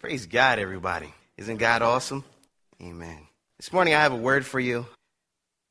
[0.00, 1.12] Praise God, everybody.
[1.36, 2.24] Isn't God awesome?
[2.80, 3.18] Amen.
[3.58, 4.86] This morning I have a word for you.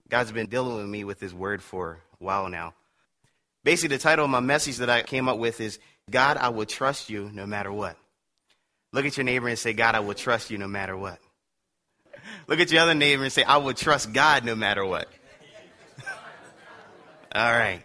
[0.08, 2.76] God's been dealing with me with His word for a while now.
[3.64, 5.80] Basically, the title of my message that I came up with is
[6.12, 7.98] God, I will trust you no matter what.
[8.92, 11.18] Look at your neighbor and say, God, I will trust you no matter what.
[12.46, 15.08] Look at your other neighbor and say, I will trust God no matter what.
[17.34, 17.82] All right.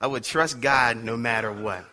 [0.00, 1.84] I would trust God no matter what.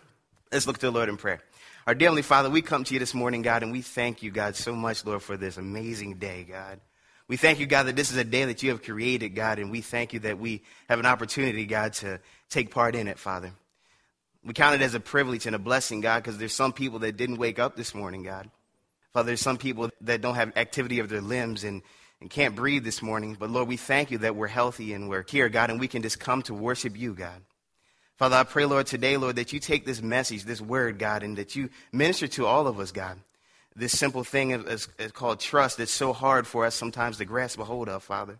[0.51, 1.43] Let's look to the Lord in prayer.
[1.87, 4.57] Our Heavenly Father, we come to you this morning, God, and we thank you, God,
[4.57, 6.81] so much, Lord, for this amazing day, God.
[7.29, 9.71] We thank you, God, that this is a day that you have created, God, and
[9.71, 13.53] we thank you that we have an opportunity, God, to take part in it, Father.
[14.43, 17.15] We count it as a privilege and a blessing, God, because there's some people that
[17.15, 18.49] didn't wake up this morning, God.
[19.13, 21.83] Father, there's some people that don't have activity of their limbs and,
[22.19, 23.37] and can't breathe this morning.
[23.39, 26.01] But Lord, we thank you that we're healthy and we're here, God, and we can
[26.01, 27.41] just come to worship you, God.
[28.17, 31.37] Father, I pray, Lord, today, Lord, that you take this message, this word, God, and
[31.37, 33.17] that you minister to all of us, God.
[33.75, 37.59] This simple thing is, is called trust that's so hard for us sometimes to grasp
[37.59, 38.39] a hold of, Father.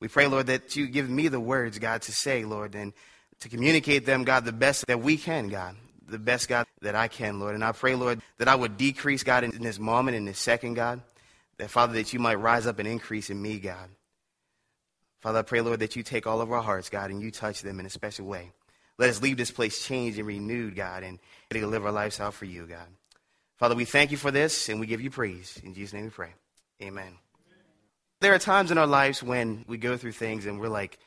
[0.00, 2.92] We pray, Lord, that you give me the words, God, to say, Lord, and
[3.40, 5.76] to communicate them, God, the best that we can, God
[6.08, 7.54] the best, God, that I can, Lord.
[7.54, 10.74] And I pray, Lord, that I would decrease, God, in, this moment, in this second,
[10.74, 11.02] God.
[11.58, 13.88] That, Father, that you might rise up and increase in me, God.
[15.20, 17.62] Father, I pray, Lord, that you take all of our hearts, God, and you touch
[17.62, 18.50] them in a special way.
[18.98, 21.18] Let us leave this place changed and renewed, God, and
[21.50, 22.86] to live our lives out for you, God.
[23.56, 25.60] Father, we thank you for this, and we give you praise.
[25.64, 26.32] In Jesus' name we pray.
[26.82, 27.14] Amen.
[28.20, 30.98] There are times in our lives when we go through things and we're like,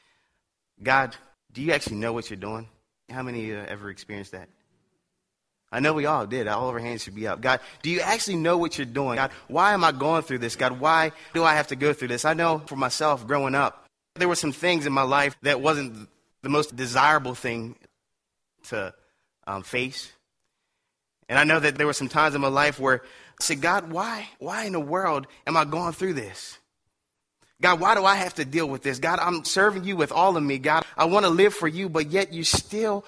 [0.81, 1.15] God,
[1.51, 2.67] do you actually know what you're doing?
[3.09, 4.49] How many uh, ever experienced that?
[5.71, 6.47] I know we all did.
[6.47, 7.41] All of our hands should be up.
[7.41, 9.15] God, do you actually know what you're doing?
[9.15, 10.55] God, why am I going through this?
[10.55, 12.25] God, why do I have to go through this?
[12.25, 16.09] I know for myself growing up, there were some things in my life that wasn't
[16.41, 17.75] the most desirable thing
[18.69, 18.93] to
[19.47, 20.11] um, face.
[21.27, 23.01] And I know that there were some times in my life where
[23.39, 26.57] I said, God, why, why in the world am I going through this?
[27.61, 28.99] God, why do I have to deal with this?
[28.99, 30.57] God, I'm serving you with all of me.
[30.57, 33.05] God, I want to live for you, but yet you still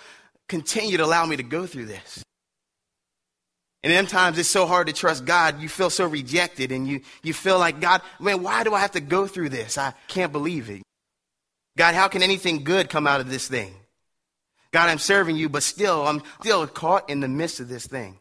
[0.50, 2.24] continue to allow me to go through this.
[3.84, 5.60] And in times it's so hard to trust God.
[5.60, 8.92] You feel so rejected and you, you feel like, God, man, why do I have
[8.92, 9.78] to go through this?
[9.78, 10.84] I can't believe it.
[11.78, 13.74] God, how can anything good come out of this thing?
[14.72, 18.20] God, I'm serving you, but still, I'm still caught in the midst of this thing.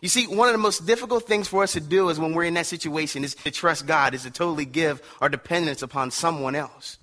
[0.00, 2.44] You see, one of the most difficult things for us to do is when we're
[2.44, 6.54] in that situation is to trust God, is to totally give our dependence upon someone
[6.54, 6.98] else.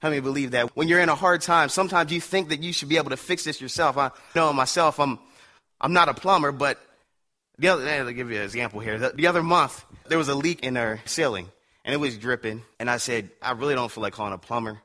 [0.00, 0.76] How many believe that?
[0.76, 3.16] When you're in a hard time, sometimes you think that you should be able to
[3.16, 3.96] fix this yourself.
[3.96, 5.18] I know myself, I'm
[5.80, 6.78] I'm not a plumber, but
[7.58, 8.98] the other, I'll give you an example here.
[8.98, 11.50] The, the, other month, there was a leak in our ceiling,
[11.86, 12.62] and it was dripping.
[12.78, 14.78] And I said, I really don't feel like calling a plumber.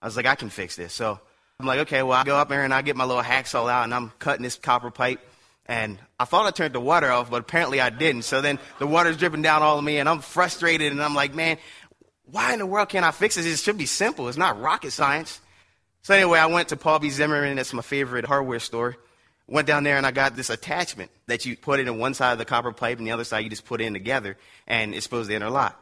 [0.00, 0.94] I was like, I can fix this.
[0.94, 1.20] So
[1.60, 3.84] I'm like, okay, well, I go up there and I get my little hacksaw out,
[3.84, 5.20] and I'm cutting this copper pipe.
[5.66, 8.22] And I thought I turned the water off, but apparently I didn't.
[8.22, 11.34] So then the water's dripping down all of me, and I'm frustrated, and I'm like,
[11.34, 11.58] man,
[12.30, 13.46] why in the world can't I fix this?
[13.46, 14.28] It should be simple.
[14.28, 15.40] It's not rocket science.
[16.02, 17.10] So anyway, I went to Paul B.
[17.10, 17.56] Zimmerman.
[17.56, 18.96] That's my favorite hardware store.
[19.46, 22.32] Went down there and I got this attachment that you put it in one side
[22.32, 25.04] of the copper pipe and the other side you just put in together and it's
[25.04, 25.78] supposed to interlock.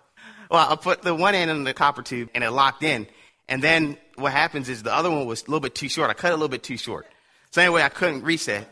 [0.53, 3.07] Well, I put the one end in the copper tube and it locked in.
[3.49, 6.11] And then what happens is the other one was a little bit too short.
[6.11, 7.07] I cut it a little bit too short.
[7.53, 8.69] So anyway, I couldn't reset.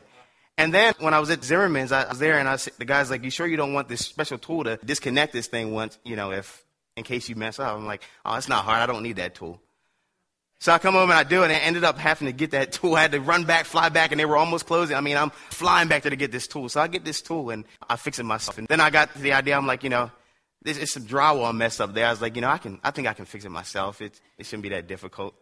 [0.59, 3.09] And then when I was at Zimmerman's, I was there and I said, the guy's
[3.09, 6.17] like, you sure you don't want this special tool to disconnect this thing once, you
[6.17, 6.63] know, if,
[6.99, 7.75] in case you mess up?
[7.75, 8.83] I'm like, oh, it's not hard.
[8.83, 9.59] I don't need that tool.
[10.59, 12.51] So I come home and I do it, and I ended up having to get
[12.51, 12.95] that tool.
[12.95, 14.95] I had to run back, fly back, and they were almost closing.
[14.95, 16.69] I mean, I'm flying back there to get this tool.
[16.69, 18.59] So I get this tool, and I fix it myself.
[18.59, 19.57] And then I got the idea.
[19.57, 20.11] I'm like, you know,
[20.63, 22.07] this is some drywall mess up there.
[22.07, 24.03] I was like, you know, I can, I think I can fix it myself.
[24.03, 25.35] It, it shouldn't be that difficult.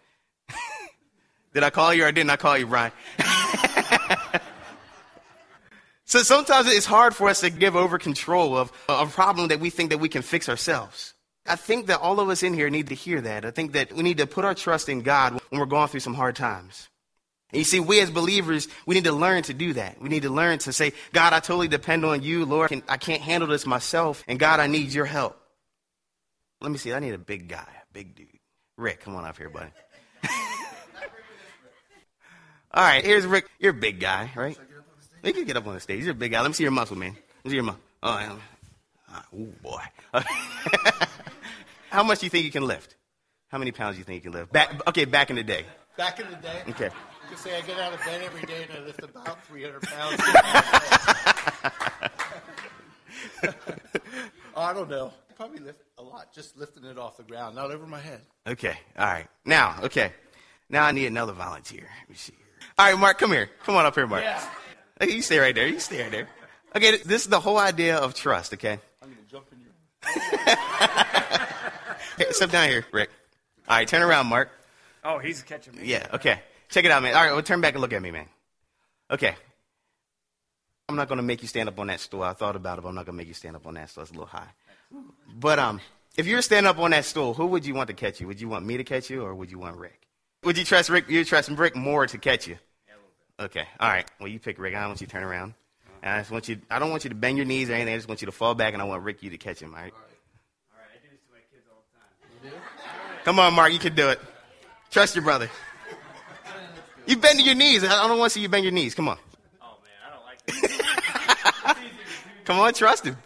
[1.55, 2.93] Did I call you or didn't I call you, Brian?
[6.05, 9.71] so sometimes it's hard for us to give over control of a problem that we
[9.71, 11.15] think that we can fix ourselves.
[11.47, 13.45] I think that all of us in here need to hear that.
[13.45, 16.01] I think that we need to put our trust in God when we're going through
[16.01, 16.89] some hard times.
[17.51, 20.01] And you see, we as believers, we need to learn to do that.
[20.03, 22.83] We need to learn to say, God, I totally depend on you, Lord.
[22.89, 24.23] I can't handle this myself.
[24.29, 25.41] And God, I need your help.
[26.61, 26.93] Let me see.
[26.93, 28.27] I need a big guy, a big dude.
[28.77, 29.71] Rick, come on up here, buddy.
[32.73, 33.49] All right, here's Rick.
[33.59, 34.59] You're a big guy, right?
[35.25, 36.03] You can get up on the stage.
[36.03, 36.41] You're a big guy.
[36.43, 37.13] Let me see your muscle, man.
[37.13, 37.81] Let me see your muscle.
[38.03, 38.41] Oh,
[39.13, 39.83] oh boy.
[41.91, 42.95] How much do you think you can lift?
[43.49, 44.53] How many pounds do you think you can lift?
[44.53, 45.65] Back, okay, back in the day.
[45.97, 46.63] Back in the day?
[46.69, 46.91] Okay.
[47.31, 50.21] You say I get out of bed every day and I lift about 300 pounds.
[54.57, 55.13] oh, I don't know.
[55.37, 58.21] Probably lift a lot, just lifting it off the ground, not over my head.
[58.47, 59.29] Okay, all right.
[59.45, 60.13] Now, okay.
[60.69, 61.87] Now I need another volunteer.
[62.01, 62.33] Let me see.
[62.37, 62.47] Here.
[62.79, 63.49] All right, Mark, come here.
[63.65, 64.25] Come on up here, Mark.
[64.25, 64.43] Yeah.
[65.01, 65.69] Okay, you stay right there.
[65.69, 66.29] You stay right there.
[66.75, 68.79] Okay, this is the whole idea of trust, okay?
[69.03, 70.57] I'm going to jump in your.
[72.19, 73.11] Hey, step down here, Rick.
[73.69, 74.51] All right, turn around, Mark.
[75.05, 75.83] Oh, he's catching me.
[75.85, 76.41] Yeah, okay.
[76.69, 77.15] Check it out, man.
[77.15, 78.27] All right, well, turn back and look at me, man.
[79.11, 79.35] Okay.
[80.89, 82.23] I'm not going to make you stand up on that stool.
[82.23, 83.91] I thought about it, but I'm not going to make you stand up on that
[83.91, 84.03] stool.
[84.03, 84.49] It's a little high.
[85.39, 85.81] But um,
[86.17, 88.27] if you were standing up on that stool, who would you want to catch you?
[88.27, 90.07] Would you want me to catch you, or would you want Rick?
[90.45, 91.11] Would you trust Rick?
[91.11, 92.59] You trust Rick more to catch you?
[93.41, 93.65] Okay.
[93.79, 94.07] All right.
[94.19, 94.75] Well, you pick Rick.
[94.75, 95.55] I don't want you to turn around.
[96.03, 96.59] And I just want you.
[96.71, 97.93] I don't want you to bend your knees or anything.
[97.93, 99.75] I just want you to fall back, and I want Rick you to catch him.
[99.75, 99.93] All right.
[99.93, 101.83] All right, I do this to my kids all
[102.43, 102.61] the time.
[103.25, 103.73] Come on, Mark.
[103.73, 104.21] You can do it.
[104.91, 105.51] Trust your brother.
[107.09, 107.83] You bend your knees.
[107.83, 108.95] I don't want to see you bend your knees.
[108.95, 109.17] Come on.
[109.63, 111.83] Oh man, I don't like this.
[112.45, 113.17] Come on, trust him.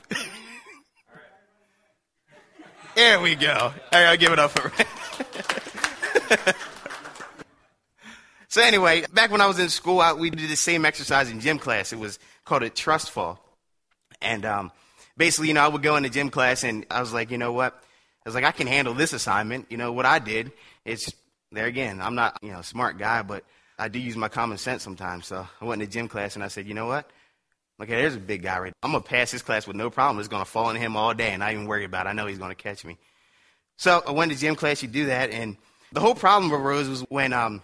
[2.94, 3.50] There we go.
[3.50, 4.70] All right, I'll give it up for
[8.48, 11.40] so anyway, back when I was in school, I, we did the same exercise in
[11.40, 11.92] gym class.
[11.92, 13.44] It was called a trust fall.
[14.20, 14.70] And um,
[15.16, 17.52] basically, you know, I would go into gym class and I was like, you know
[17.52, 17.74] what?
[17.74, 19.66] I was like, I can handle this assignment.
[19.70, 20.52] You know, what I did
[20.84, 21.12] is,
[21.50, 23.44] there again, I'm not, you know, a smart guy, but
[23.82, 25.26] I do use my common sense sometimes.
[25.26, 27.10] So I went into gym class and I said, you know what?
[27.80, 28.72] Okay, there's a big guy right there.
[28.84, 30.20] I'm going to pass this class with no problem.
[30.20, 32.10] It's going to fall on him all day and not even worry about it.
[32.10, 32.96] I know he's going to catch me.
[33.76, 35.56] So I went to gym class, you do that, and
[35.90, 37.60] the whole problem arose was when um,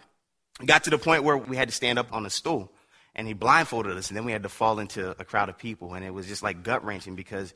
[0.64, 2.72] got to the point where we had to stand up on a stool,
[3.14, 5.94] and he blindfolded us, and then we had to fall into a crowd of people,
[5.94, 7.54] and it was just like gut wrenching because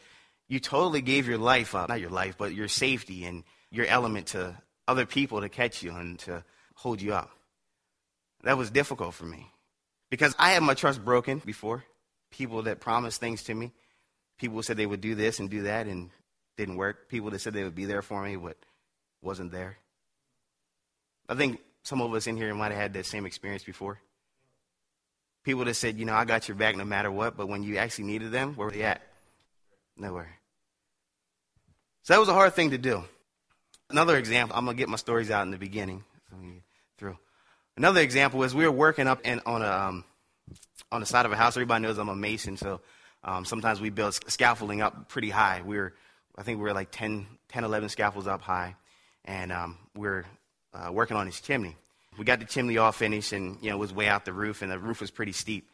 [0.49, 3.43] you totally gave your life up, not your life, but your safety and
[3.73, 4.56] your element to
[4.87, 6.44] other people to catch you and to
[6.75, 7.31] hold you up.
[8.42, 9.46] That was difficult for me
[10.10, 11.84] because I had my trust broken before.
[12.30, 13.72] People that promised things to me,
[14.38, 16.10] people said they would do this and do that, and
[16.56, 17.08] didn't work.
[17.08, 18.56] People that said they would be there for me, but
[19.20, 19.76] wasn't there.
[21.28, 23.98] I think some of us in here might have had that same experience before.
[25.44, 27.76] People that said, you know, I got your back no matter what, but when you
[27.76, 29.02] actually needed them, where were they at?
[29.96, 30.38] Nowhere.
[32.04, 33.04] So that was a hard thing to do.
[33.90, 36.04] Another example, I'm going to get my stories out in the beginning.
[36.30, 36.62] So we get
[36.98, 37.18] through.
[37.76, 40.04] Another example is we were working up in, on, a, um,
[40.90, 41.56] on the side of a house.
[41.56, 42.80] Everybody knows I'm a mason, so
[43.24, 45.62] um, sometimes we build scaffolding up pretty high.
[45.64, 45.94] We were,
[46.36, 48.76] I think we were like 10, 10 11 scaffolds up high,
[49.24, 50.24] and um, we we're
[50.74, 51.76] uh, working on this chimney.
[52.19, 54.60] We got the chimney all finished, and you know it was way out the roof,
[54.60, 55.70] and the roof was pretty steep.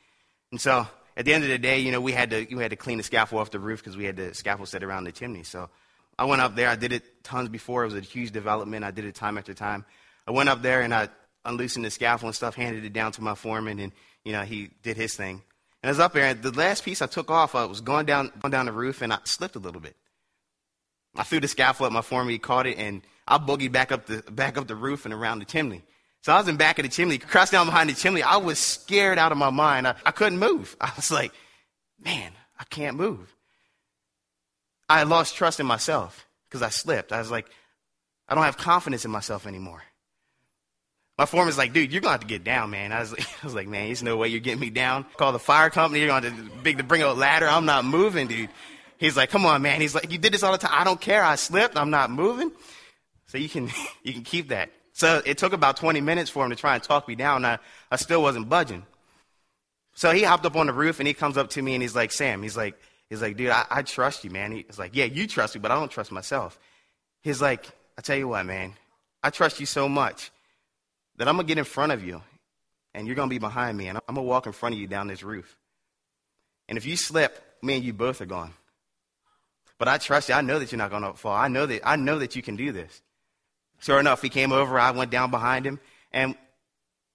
[0.52, 0.86] And so
[1.16, 2.98] at the end of the day, you know, we had to we had to clean
[2.98, 5.42] the scaffold off the roof because we had the scaffold set around the chimney.
[5.42, 5.68] So
[6.16, 6.68] I went up there.
[6.68, 7.82] I did it tons before.
[7.82, 8.84] It was a huge development.
[8.84, 9.84] I did it time after time.
[10.28, 11.08] I went up there and I
[11.48, 13.92] unloosened the scaffold and stuff, handed it down to my foreman, and
[14.24, 15.42] you know he did his thing.
[15.82, 18.06] And I was up there, and the last piece I took off, I was going
[18.06, 19.96] down going down the roof, and I slipped a little bit.
[21.16, 22.32] I threw the scaffold at my foreman.
[22.32, 25.40] He caught it, and I boogied back up the back up the roof and around
[25.40, 25.82] the chimney.
[26.22, 28.22] So I was in back of the chimney, crossed down behind the chimney.
[28.22, 29.86] I was scared out of my mind.
[29.86, 30.76] I, I couldn't move.
[30.80, 31.32] I was like,
[32.02, 33.34] man, I can't move.
[34.88, 37.12] I lost trust in myself because I slipped.
[37.12, 37.46] I was like,
[38.28, 39.82] I don't have confidence in myself anymore.
[41.18, 42.92] My foreman's like, dude, you're to have to get down, man.
[42.92, 45.04] I was like, I was like, man, there's no way you're getting me down.
[45.16, 46.00] Call the fire company.
[46.00, 47.48] You're to have to big to bring a ladder.
[47.48, 48.50] I'm not moving, dude.
[48.98, 49.80] He's like, come on, man.
[49.80, 50.72] He's like, you did this all the time.
[50.72, 51.22] I don't care.
[51.22, 51.76] I slipped.
[51.76, 52.52] I'm not moving.
[53.26, 53.68] So you can,
[54.04, 54.70] you can keep that.
[54.92, 57.44] So it took about 20 minutes for him to try and talk me down.
[57.44, 57.58] I,
[57.90, 58.84] I still wasn't budging.
[59.94, 61.94] So he hopped up on the roof and he comes up to me and he's
[61.96, 62.76] like, Sam, he's like,
[63.10, 64.52] he's like, dude, I, I trust you, man.
[64.52, 66.58] He's like, yeah, you trust me, but I don't trust myself.
[67.22, 68.74] He's like, I tell you what, man,
[69.22, 70.30] I trust you so much
[71.18, 72.22] that I'm going to get in front of you
[72.94, 74.80] and you're going to be behind me and I'm going to walk in front of
[74.80, 75.56] you down this roof.
[76.68, 78.54] And if you slip, me and you both are gone.
[79.78, 80.34] But I trust you.
[80.34, 81.34] I know that you're not going to fall.
[81.34, 83.02] I know that, I know that you can do this.
[83.80, 84.78] Sure enough, he came over.
[84.78, 85.78] I went down behind him,
[86.10, 86.34] and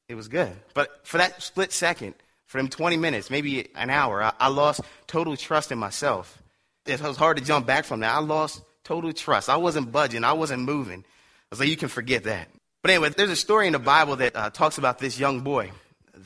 [0.08, 0.54] it was good.
[0.74, 4.80] But for that split second, for them 20 minutes, maybe an hour, I, I lost
[5.08, 6.42] total trust in myself.
[6.86, 8.14] It was hard to jump back from that.
[8.14, 9.50] I lost total trust.
[9.50, 10.24] I wasn't budging.
[10.24, 11.00] I wasn't moving.
[11.00, 12.48] I was like, you can forget that.
[12.84, 15.72] But anyway, there's a story in the Bible that uh, talks about this young boy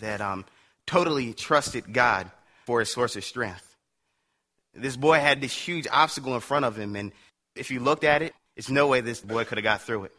[0.01, 0.43] that um,
[0.87, 2.31] totally trusted God
[2.65, 3.63] for his source of strength.
[4.73, 7.11] This boy had this huge obstacle in front of him, and
[7.55, 10.11] if you looked at it, it's no way this boy could have got through it.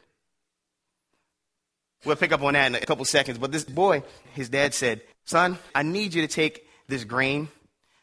[2.05, 3.39] We'll pick up on that in a couple seconds.
[3.39, 4.05] But this boy,
[4.35, 7.49] his dad said, Son, I need you to take this grain,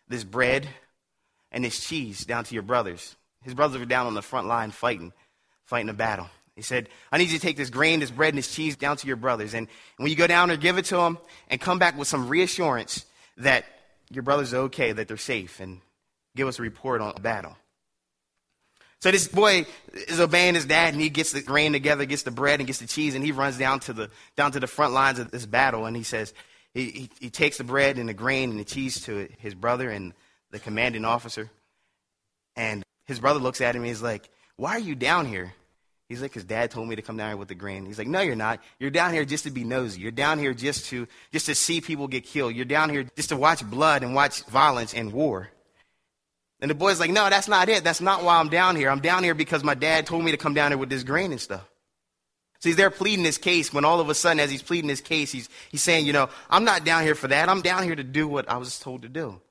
[0.09, 0.67] this bread,
[1.53, 3.15] and this cheese down to your brothers.
[3.43, 5.13] His brothers were down on the front line fighting,
[5.63, 6.27] fighting a battle.
[6.55, 8.97] He said, I need you to take this grain, this bread, and this cheese down
[8.97, 9.53] to your brothers.
[9.53, 11.17] And when you go down there, give it to them
[11.49, 13.05] and come back with some reassurance
[13.37, 13.65] that
[14.09, 15.81] your brothers are okay, that they're safe, and
[16.35, 17.55] give us a report on the battle.
[19.01, 22.31] So this boy is obeying his dad, and he gets the grain together, gets the
[22.31, 24.93] bread, and gets the cheese, and he runs down to the down to the front
[24.93, 26.33] lines of this battle, and he says
[26.73, 29.89] he, he, he takes the bread and the grain and the cheese to his brother,
[29.89, 30.13] and
[30.51, 31.51] the commanding officer.
[32.55, 35.53] And his brother looks at him and he's like, Why are you down here?
[36.07, 37.85] He's like, His dad told me to come down here with the grain.
[37.85, 38.61] He's like, No, you're not.
[38.79, 40.01] You're down here just to be nosy.
[40.01, 42.55] You're down here just to just to see people get killed.
[42.55, 45.49] You're down here just to watch blood and watch violence and war.
[46.61, 47.83] And the boy's like, No, that's not it.
[47.83, 48.89] That's not why I'm down here.
[48.89, 51.31] I'm down here because my dad told me to come down here with this grain
[51.31, 51.67] and stuff.
[52.59, 55.01] So he's there pleading his case when all of a sudden, as he's pleading his
[55.01, 57.49] case, he's, he's saying, You know, I'm not down here for that.
[57.49, 59.41] I'm down here to do what I was told to do.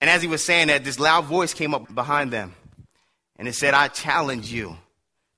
[0.00, 2.54] And as he was saying that, this loud voice came up behind them.
[3.36, 4.76] And it said, I challenge you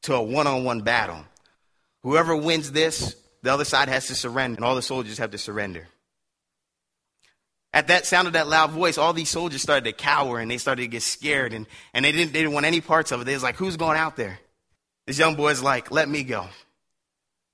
[0.02, 1.24] to a one on one battle.
[2.02, 5.38] Whoever wins this, the other side has to surrender, and all the soldiers have to
[5.38, 5.88] surrender.
[7.72, 10.58] At that sound of that loud voice, all these soldiers started to cower and they
[10.58, 13.24] started to get scared, and, and they, didn't, they didn't want any parts of it.
[13.24, 14.38] They was like, Who's going out there?
[15.06, 16.46] This young boy's like, Let me go.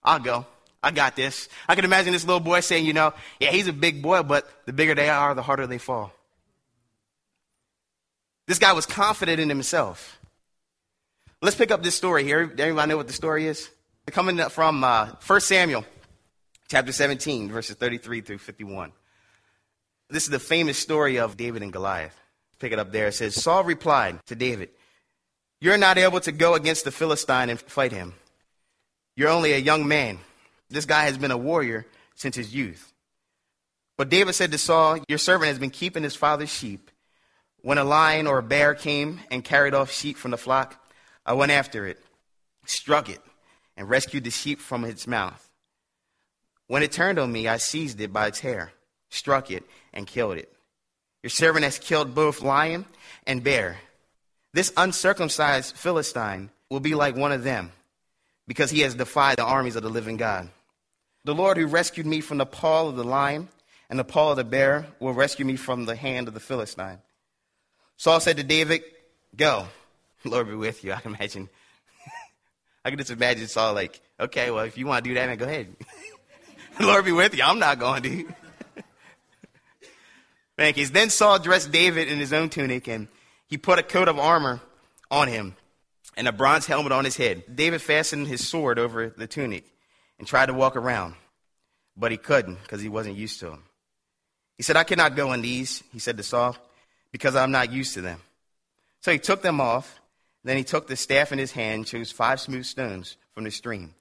[0.03, 0.47] I'll go.
[0.83, 1.49] I got this.
[1.69, 4.49] I can imagine this little boy saying, You know, yeah, he's a big boy, but
[4.65, 6.13] the bigger they are, the harder they fall.
[8.47, 10.16] This guy was confident in himself.
[11.43, 12.51] Let's pick up this story here.
[12.59, 13.69] Everybody know what the story is?
[14.11, 15.85] Coming from uh, 1 Samuel
[16.69, 18.91] chapter 17, verses 33 through 51.
[20.09, 22.19] This is the famous story of David and Goliath.
[22.59, 23.09] Pick it up there.
[23.09, 24.71] It says, Saul replied to David,
[25.61, 28.15] You're not able to go against the Philistine and fight him.
[29.15, 30.21] You're only a young man.
[30.71, 32.95] This guy has been a warrior since his youth.
[33.99, 36.91] But David said to Saul, Your servant has been keeping his father's sheep.
[37.61, 40.83] When a lion or a bear came and carried off sheep from the flock,
[41.27, 41.99] I went after it,
[42.65, 43.21] struck it,
[43.77, 45.51] and rescued the sheep from its mouth.
[46.69, 48.73] When it turned on me, I seized it by its hair,
[49.11, 50.53] struck it, and killed it.
[51.23, 52.87] Your servant has killed both lion
[53.27, 53.79] and bear.
[54.55, 57.73] This uncircumcised Philistine will be like one of them,
[58.47, 60.49] because he has defied the armies of the living God.
[61.25, 63.49] The Lord who rescued me from the paw of the lion
[63.91, 66.99] and the paw of the bear will rescue me from the hand of the Philistine.
[67.97, 68.83] Saul said to David,
[69.35, 69.67] Go.
[70.25, 70.93] Lord be with you.
[70.93, 71.49] I can imagine.
[72.85, 75.39] I can just imagine Saul like, okay, well, if you want to do that, then
[75.39, 75.75] go ahead.
[76.81, 77.43] Lord be with you.
[77.43, 78.35] I'm not going to.
[80.57, 80.87] Thank you.
[80.87, 83.09] Then Saul dressed David in his own tunic, and
[83.47, 84.61] he put a coat of armor
[85.11, 85.55] on him
[86.17, 87.45] and a bronze helmet on his head.
[87.55, 89.65] David fastened his sword over the tunic
[90.19, 91.15] and tried to walk around,
[91.97, 93.65] but he couldn't because he wasn't used to them.
[94.57, 96.57] He said, I cannot go in these, he said to Saul
[97.13, 98.21] because I'm not used to them.
[99.01, 100.01] So he took them off.
[100.47, 103.97] Then he took the staff in his hand, chose five smooth stones from the stream,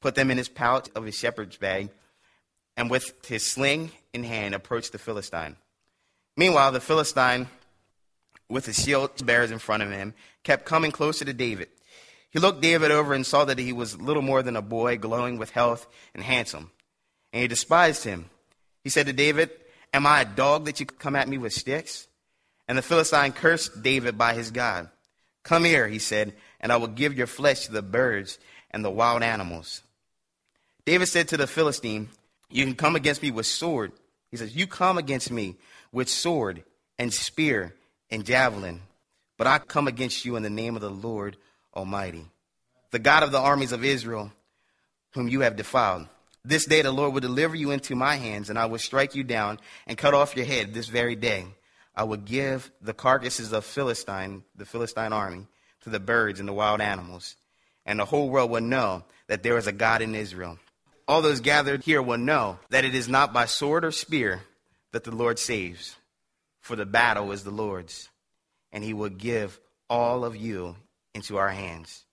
[0.00, 1.90] put them in his pouch of his shepherd's bag,
[2.76, 5.56] and with his sling in hand approached the Philistine.
[6.36, 7.48] Meanwhile, the Philistine,
[8.48, 11.66] with his shield bearers in front of him, kept coming closer to David.
[12.30, 15.38] He looked David over and saw that he was little more than a boy, glowing
[15.38, 16.70] with health and handsome.
[17.32, 18.30] And he despised him.
[18.84, 19.50] He said to David,
[19.92, 22.06] Am I a dog that you come at me with sticks?
[22.68, 24.88] And the Philistine cursed David by his God.
[25.42, 28.38] Come here, he said, and I will give your flesh to the birds
[28.70, 29.82] and the wild animals.
[30.84, 32.08] David said to the Philistine,
[32.50, 33.92] You can come against me with sword.
[34.30, 35.56] He says, You come against me
[35.92, 36.62] with sword
[36.98, 37.74] and spear
[38.10, 38.80] and javelin,
[39.38, 41.36] but I come against you in the name of the Lord
[41.74, 42.26] Almighty,
[42.90, 44.32] the God of the armies of Israel,
[45.12, 46.06] whom you have defiled.
[46.44, 49.24] This day the Lord will deliver you into my hands, and I will strike you
[49.24, 51.46] down and cut off your head this very day.
[51.94, 55.46] I will give the carcasses of Philistine, the Philistine army,
[55.82, 57.36] to the birds and the wild animals,
[57.84, 60.58] and the whole world will know that there is a God in Israel.
[61.08, 64.42] All those gathered here will know that it is not by sword or spear
[64.92, 65.96] that the Lord saves,
[66.60, 68.08] for the battle is the Lord's,
[68.72, 70.76] and he will give all of you
[71.14, 72.04] into our hands.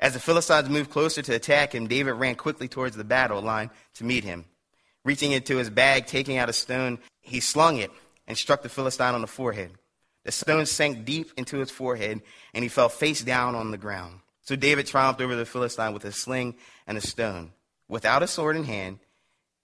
[0.00, 3.70] As the Philistines moved closer to attack him, David ran quickly towards the battle line
[3.94, 4.44] to meet him.
[5.04, 7.90] Reaching into his bag, taking out a stone, he slung it
[8.28, 9.72] and struck the Philistine on the forehead.
[10.24, 12.20] The stone sank deep into his forehead,
[12.54, 14.20] and he fell face down on the ground.
[14.42, 16.54] So David triumphed over the Philistine with a sling
[16.86, 17.52] and a stone.
[17.88, 18.98] Without a sword in hand,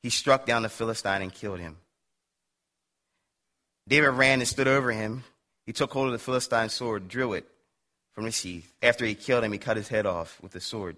[0.03, 1.77] he struck down the Philistine and killed him.
[3.87, 5.25] David ran and stood over him.
[5.67, 7.47] He took hold of the Philistine's sword, drew it
[8.13, 8.73] from the sheath.
[8.83, 10.97] After he killed him, he cut his head off with the sword.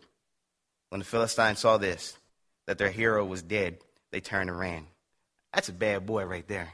[0.91, 2.17] When the Philistines saw this,
[2.67, 3.79] that their hero was dead,
[4.13, 4.87] they turned and ran.
[5.53, 6.73] That's a bad boy right there.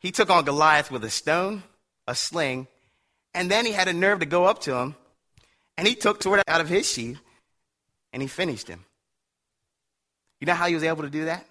[0.00, 1.62] He took on Goliath with a stone,
[2.08, 2.66] a sling,
[3.34, 4.96] and then he had a nerve to go up to him,
[5.76, 7.20] and he took sword out of his sheath,
[8.12, 8.84] and he finished him.
[10.40, 11.46] You know how he was able to do that?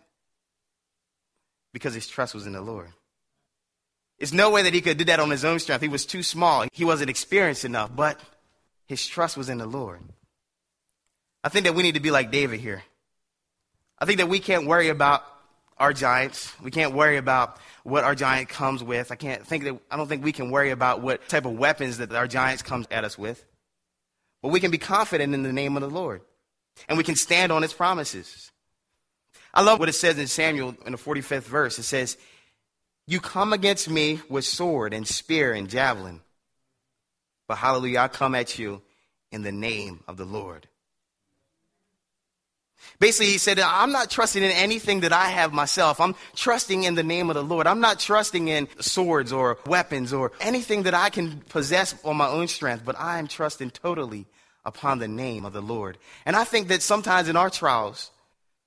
[1.74, 2.92] Because his trust was in the Lord.
[4.18, 5.82] There's no way that he could do that on his own strength.
[5.82, 6.66] He was too small.
[6.74, 8.20] He wasn't experienced enough, but
[8.88, 10.02] his trust was in the Lord.
[11.44, 12.84] I think that we need to be like David here.
[13.98, 15.24] I think that we can't worry about
[15.80, 16.54] our giants.
[16.62, 19.12] We can't worry about what our giant comes with.
[19.12, 21.98] I can't think that, I don't think we can worry about what type of weapons
[21.98, 23.44] that our giants comes at us with.
[24.42, 26.22] But we can be confident in the name of the Lord.
[26.88, 28.52] And we can stand on his promises.
[29.54, 31.80] I love what it says in Samuel in the 45th verse.
[31.80, 32.18] It says,
[33.06, 36.22] You come against me with sword and spear and javelin.
[37.48, 38.82] But hallelujah, I come at you
[39.32, 40.69] in the name of the Lord.
[43.00, 46.02] Basically, he said, I'm not trusting in anything that I have myself.
[46.02, 47.66] I'm trusting in the name of the Lord.
[47.66, 52.28] I'm not trusting in swords or weapons or anything that I can possess on my
[52.28, 54.26] own strength, but I am trusting totally
[54.66, 55.98] upon the name of the Lord.
[56.26, 58.12] And I think that sometimes in our trials,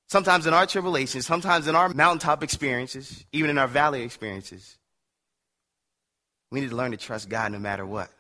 [0.09, 4.79] sometimes in our tribulations, sometimes in our mountaintop experiences, even in our valley experiences,
[6.51, 8.11] we need to learn to trust God no matter what.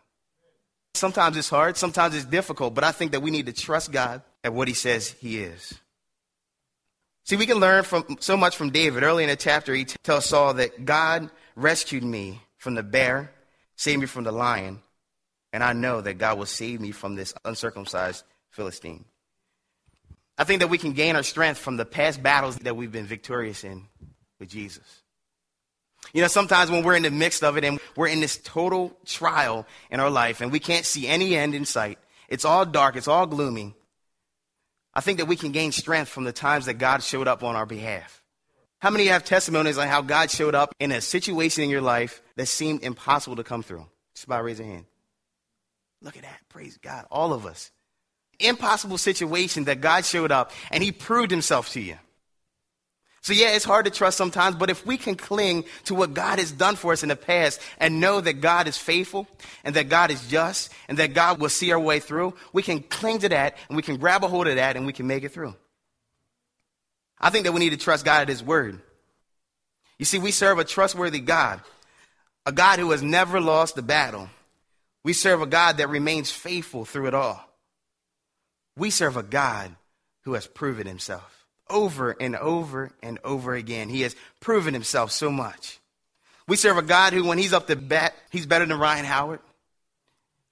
[0.94, 4.22] Sometimes it's hard, sometimes it's difficult, but I think that we need to trust God
[4.44, 5.74] at what He says He is.
[7.24, 9.02] See, we can learn from so much from David.
[9.02, 13.30] Early in the chapter, he tells Saul that God rescued me from the bear,
[13.76, 14.80] saved me from the lion,
[15.52, 19.04] and I know that God will save me from this uncircumcised Philistine.
[20.38, 23.06] I think that we can gain our strength from the past battles that we've been
[23.06, 23.84] victorious in
[24.40, 25.02] with Jesus.
[26.12, 28.96] You know, sometimes when we're in the midst of it and we're in this total
[29.04, 31.98] trial in our life and we can't see any end in sight,
[32.28, 33.74] it's all dark, it's all gloomy.
[34.94, 37.56] I think that we can gain strength from the times that God showed up on
[37.56, 38.22] our behalf.
[38.80, 42.20] How many have testimonies on how God showed up in a situation in your life
[42.36, 43.86] that seemed impossible to come through?
[44.14, 44.86] Just by your hand.
[46.02, 46.40] Look at that.
[46.48, 47.06] Praise God.
[47.10, 47.70] All of us.
[48.40, 51.96] Impossible situation that God showed up and he proved himself to you.
[53.22, 56.40] So yeah, it's hard to trust sometimes, but if we can cling to what God
[56.40, 59.28] has done for us in the past and know that God is faithful
[59.62, 62.80] and that God is just and that God will see our way through, we can
[62.80, 65.22] cling to that and we can grab a hold of that and we can make
[65.22, 65.54] it through.
[67.20, 68.80] I think that we need to trust God at his word.
[70.00, 71.60] You see, we serve a trustworthy God,
[72.44, 74.28] a God who has never lost the battle.
[75.04, 77.40] We serve a God that remains faithful through it all.
[78.76, 79.76] We serve a God
[80.22, 81.41] who has proven himself
[81.72, 83.88] over and over and over again.
[83.88, 85.80] He has proven himself so much.
[86.46, 89.40] We serve a God who, when he's up to bat, he's better than Ryan Howard.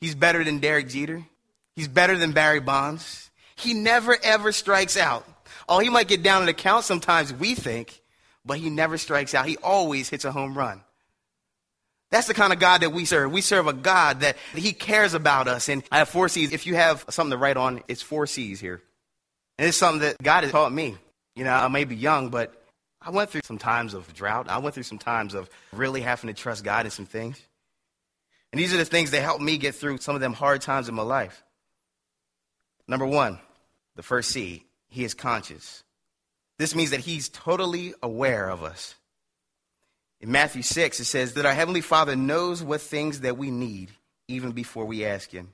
[0.00, 1.24] He's better than Derek Jeter.
[1.76, 3.30] He's better than Barry Bonds.
[3.56, 5.26] He never, ever strikes out.
[5.68, 8.00] Oh, he might get down in the count sometimes, we think,
[8.44, 9.46] but he never strikes out.
[9.46, 10.80] He always hits a home run.
[12.11, 13.30] That's the kind of God that we serve.
[13.30, 15.68] We serve a God that he cares about us.
[15.68, 16.52] And I have four C's.
[16.52, 18.83] If you have something to write on, it's four C's here.
[19.59, 20.96] And it's something that God has taught me.
[21.34, 22.54] You know, I may be young, but
[23.00, 24.48] I went through some times of drought.
[24.48, 27.40] I went through some times of really having to trust God in some things.
[28.52, 30.88] And these are the things that helped me get through some of them hard times
[30.88, 31.42] in my life.
[32.88, 33.38] Number one,
[33.96, 35.84] the first C, he is conscious.
[36.58, 38.96] This means that he's totally aware of us.
[40.20, 43.90] In Matthew 6, it says that our Heavenly Father knows what things that we need
[44.28, 45.52] even before we ask Him.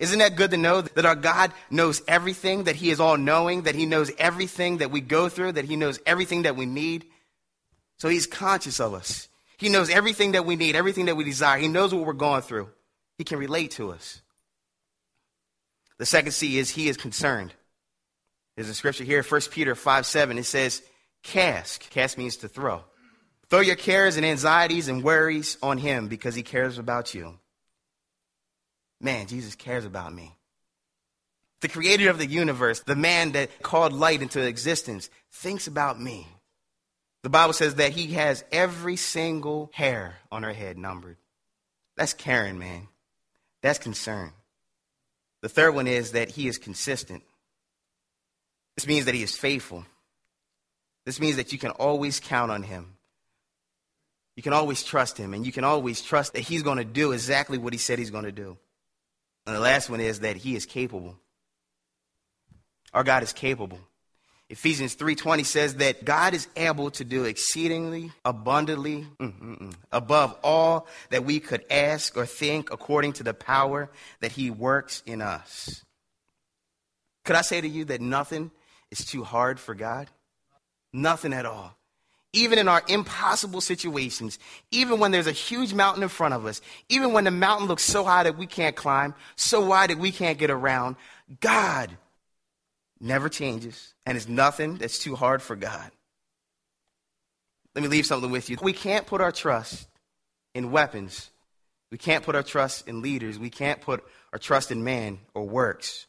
[0.00, 3.62] Isn't that good to know that our God knows everything, that He is all knowing,
[3.62, 7.04] that He knows everything that we go through, that He knows everything that we need?
[7.98, 9.28] So He's conscious of us.
[9.58, 11.58] He knows everything that we need, everything that we desire.
[11.58, 12.70] He knows what we're going through.
[13.18, 14.22] He can relate to us.
[15.98, 17.52] The second C is He is concerned.
[18.56, 20.38] There's a scripture here, 1 Peter 5 7.
[20.38, 20.82] It says,
[21.22, 21.90] Cast.
[21.90, 22.84] Cast means to throw.
[23.50, 27.38] Throw your cares and anxieties and worries on Him because He cares about you
[29.00, 30.34] man, Jesus cares about me.
[31.60, 36.26] The creator of the universe, the man that called light into existence, thinks about me.
[37.22, 41.18] The Bible says that he has every single hair on her head numbered.
[41.96, 42.88] That's caring, man.
[43.62, 44.32] That's concern.
[45.42, 47.22] The third one is that he is consistent.
[48.76, 49.84] This means that he is faithful.
[51.04, 52.96] This means that you can always count on him.
[54.36, 57.12] You can always trust him, and you can always trust that he's going to do
[57.12, 58.56] exactly what he said he's going to do.
[59.50, 61.16] And the last one is that he is capable.
[62.94, 63.80] Our God is capable.
[64.48, 70.38] Ephesians 3:20 says that God is able to do exceedingly abundantly mm, mm, mm, above
[70.44, 75.20] all that we could ask or think according to the power that he works in
[75.20, 75.84] us.
[77.24, 78.52] Could I say to you that nothing
[78.92, 80.08] is too hard for God?
[80.92, 81.76] Nothing at all
[82.32, 84.38] even in our impossible situations,
[84.70, 87.82] even when there's a huge mountain in front of us, even when the mountain looks
[87.82, 90.96] so high that we can't climb, so wide that we can't get around,
[91.40, 91.90] God
[93.00, 95.90] never changes, and it's nothing that's too hard for God.
[97.74, 98.56] Let me leave something with you.
[98.62, 99.88] We can't put our trust
[100.54, 101.30] in weapons.
[101.90, 103.38] We can't put our trust in leaders.
[103.38, 106.06] We can't put our trust in man or works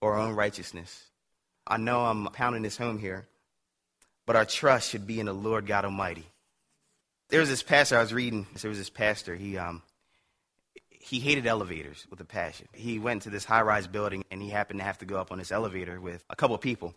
[0.00, 1.04] or our own righteousness.
[1.66, 3.26] I know I'm pounding this home here.
[4.26, 6.26] But our trust should be in the Lord God Almighty.
[7.28, 8.46] There was this pastor I was reading.
[8.60, 9.34] There was this pastor.
[9.34, 9.82] He um,
[11.02, 12.68] he hated elevators with a passion.
[12.72, 15.38] He went to this high-rise building and he happened to have to go up on
[15.38, 16.94] this elevator with a couple of people.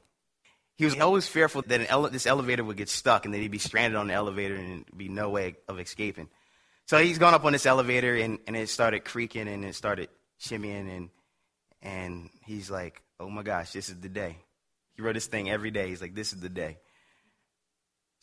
[0.77, 3.57] He was always fearful that ele- this elevator would get stuck and that he'd be
[3.57, 6.29] stranded on the elevator and be no way of escaping.
[6.85, 10.09] So he's gone up on this elevator and, and it started creaking and it started
[10.39, 11.09] shimmying and
[11.81, 14.37] and he's like, "Oh my gosh, this is the day."
[14.95, 15.87] He wrote this thing every day.
[15.87, 16.79] He's like, "This is the day."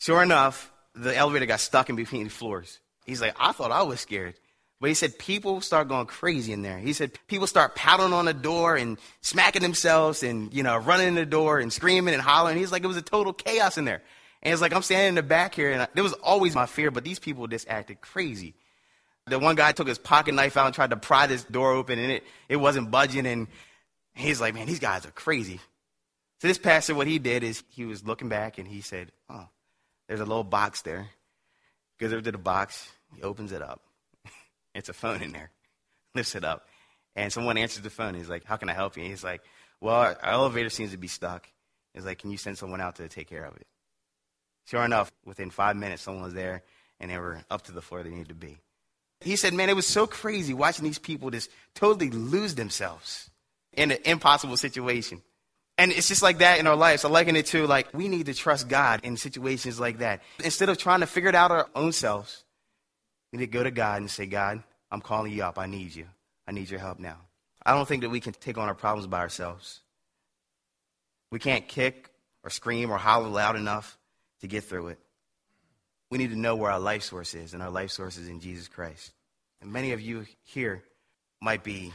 [0.03, 2.81] Sure enough, the elevator got stuck in between floors.
[3.05, 4.35] He's like, "I thought I was scared."
[4.81, 6.77] But he said people start going crazy in there.
[6.77, 11.07] He said people start pounding on the door and smacking themselves and, you know, running
[11.07, 12.57] in the door and screaming and hollering.
[12.57, 14.01] He's like, it was a total chaos in there.
[14.41, 16.91] And it's like, I'm standing in the back here and there was always my fear,
[16.91, 18.55] but these people just acted crazy.
[19.27, 21.97] The one guy took his pocket knife out and tried to pry this door open
[21.97, 23.25] and it, it wasn't budging.
[23.25, 23.47] And
[24.13, 25.61] he's like, man, these guys are crazy.
[26.41, 29.47] So this pastor, what he did is he was looking back and he said, oh,
[30.07, 31.07] there's a little box there.
[31.99, 32.91] Goes over to the box.
[33.15, 33.81] He opens it up.
[34.75, 35.51] It's a phone in there.
[36.15, 36.67] Lifts it up.
[37.15, 38.15] And someone answers the phone.
[38.15, 39.03] He's like, How can I help you?
[39.03, 39.43] And he's like,
[39.79, 41.47] Well, our elevator seems to be stuck.
[41.93, 43.67] He's like, Can you send someone out to take care of it?
[44.65, 46.63] Sure enough, within five minutes, someone was there
[46.99, 48.57] and they were up to the floor they needed to be.
[49.21, 53.29] He said, Man, it was so crazy watching these people just totally lose themselves
[53.73, 55.21] in an impossible situation.
[55.77, 57.03] And it's just like that in our lives.
[57.03, 60.21] I liken it to like we need to trust God in situations like that.
[60.43, 62.43] Instead of trying to figure it out our own selves,
[63.31, 65.57] we need to go to God and say, God, I'm calling you up.
[65.57, 66.05] I need you.
[66.47, 67.17] I need your help now.
[67.65, 69.79] I don't think that we can take on our problems by ourselves.
[71.31, 72.11] We can't kick
[72.43, 73.97] or scream or holler loud enough
[74.41, 74.99] to get through it.
[76.11, 78.39] We need to know where our life source is, and our life source is in
[78.39, 79.11] Jesus Christ.
[79.61, 80.83] And many of you here
[81.41, 81.91] might be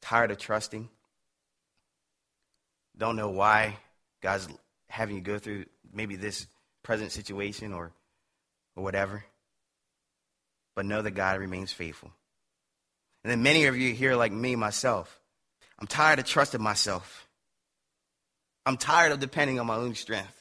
[0.00, 0.88] tired of trusting,
[2.98, 3.76] don't know why
[4.20, 4.48] God's
[4.88, 6.46] having you go through maybe this
[6.82, 7.92] present situation or,
[8.76, 9.24] or whatever
[10.78, 12.12] but know that God remains faithful.
[13.24, 15.20] And then many of you here, like me, myself,
[15.76, 17.26] I'm tired of trusting myself.
[18.64, 20.40] I'm tired of depending on my own strength.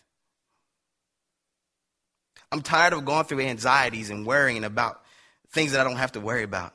[2.51, 5.01] I'm tired of going through anxieties and worrying about
[5.49, 6.71] things that I don't have to worry about.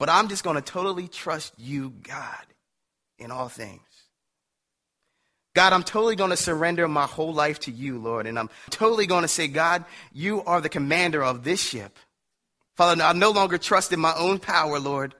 [0.00, 2.46] But I'm just going to totally trust you, God,
[3.16, 3.87] in all things.
[5.58, 8.28] God, I'm totally going to surrender my whole life to you, Lord.
[8.28, 11.98] And I'm totally going to say, God, you are the commander of this ship.
[12.76, 15.16] Father, I no longer trust in my own power, Lord.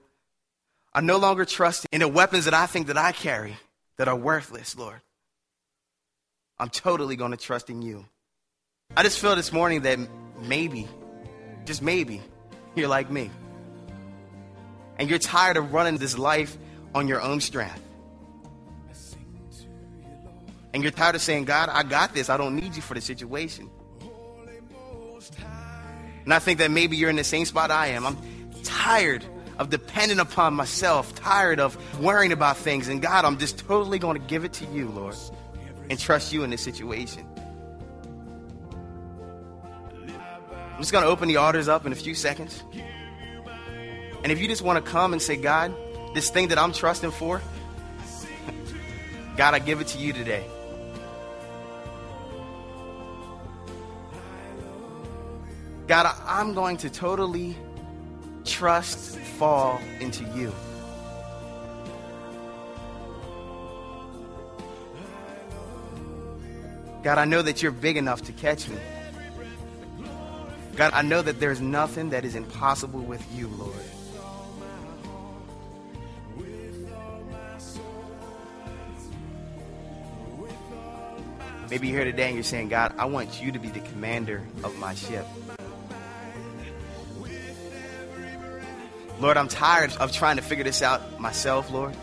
[0.93, 3.57] I no longer trust in the weapons that I think that I carry
[3.97, 5.01] that are worthless, Lord.
[6.57, 8.05] I'm totally going to trust in you.
[8.95, 9.99] I just feel this morning that
[10.41, 10.87] maybe,
[11.65, 12.21] just maybe,
[12.75, 13.29] you're like me.
[14.97, 16.57] And you're tired of running this life
[16.95, 17.83] on your own strength.
[20.73, 22.29] And you're tired of saying, God, I got this.
[22.29, 23.69] I don't need you for the situation.
[26.25, 28.05] And I think that maybe you're in the same spot I am.
[28.05, 28.17] I'm
[28.63, 29.25] tired
[29.57, 32.87] of depending upon myself, tired of worrying about things.
[32.87, 35.15] And God, I'm just totally going to give it to you, Lord,
[35.89, 37.25] and trust you in this situation.
[40.07, 42.63] I'm just going to open the altars up in a few seconds.
[44.23, 45.73] And if you just want to come and say, God,
[46.13, 47.41] this thing that I'm trusting for,
[49.35, 50.45] God, I give it to you today.
[55.89, 57.57] God, I'm going to totally
[58.45, 60.53] trust, fall into you.
[67.01, 68.77] God, I know that you're big enough to catch me.
[70.75, 73.73] God, I know that there's nothing that is impossible with you, Lord.
[81.71, 84.43] Maybe you're here today and you're saying, God, I want you to be the commander
[84.63, 85.25] of my ship.
[89.19, 91.95] Lord, I'm tired of trying to figure this out myself, Lord.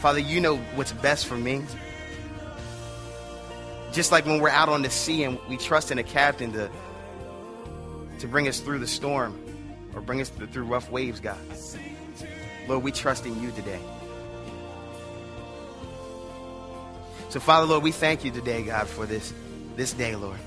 [0.00, 1.64] Father, you know what's best for me.
[3.92, 6.70] Just like when we're out on the sea and we trust in a captain to,
[8.18, 9.40] to bring us through the storm
[9.94, 11.38] or bring us through rough waves, God.
[12.68, 13.80] Lord, we trust in you today.
[17.30, 19.32] So, Father, Lord, we thank you today, God, for this,
[19.76, 20.38] this day, Lord.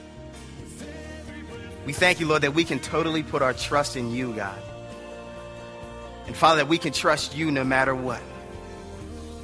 [1.85, 4.61] We thank you, Lord, that we can totally put our trust in you, God.
[6.27, 8.21] And Father, that we can trust you no matter what.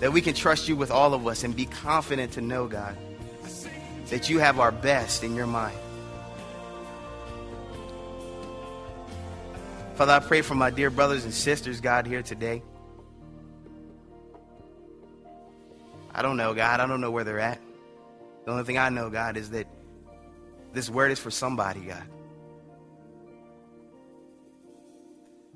[0.02, 2.98] That we can trust you with all of us and be confident to know, God,
[4.10, 5.78] that you have our best in your mind.
[9.96, 12.62] Father, I pray for my dear brothers and sisters, God, here today.
[16.14, 16.80] I don't know, God.
[16.80, 17.60] I don't know where they're at.
[18.46, 19.68] The only thing I know, God, is that
[20.74, 22.04] This word is for somebody, God.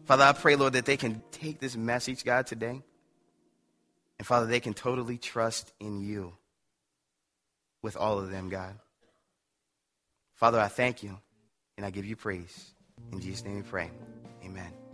[0.07, 2.81] Father, I pray, Lord, that they can take this message, God, today.
[4.17, 6.31] And Father, they can totally trust in you
[7.81, 8.73] with all of them, God.
[10.35, 11.17] Father, I thank you
[11.75, 12.71] and I give you praise.
[13.11, 13.91] In Jesus' name we pray.
[14.45, 14.86] Amen.